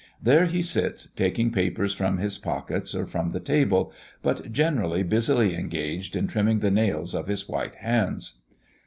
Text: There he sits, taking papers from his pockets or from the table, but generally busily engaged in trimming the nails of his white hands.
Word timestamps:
There 0.19 0.45
he 0.47 0.63
sits, 0.63 1.09
taking 1.15 1.51
papers 1.51 1.93
from 1.93 2.17
his 2.17 2.39
pockets 2.39 2.95
or 2.95 3.05
from 3.05 3.29
the 3.29 3.39
table, 3.39 3.93
but 4.23 4.51
generally 4.51 5.03
busily 5.03 5.53
engaged 5.55 6.15
in 6.15 6.25
trimming 6.25 6.57
the 6.57 6.71
nails 6.71 7.13
of 7.13 7.27
his 7.27 7.47
white 7.47 7.75
hands. 7.75 8.41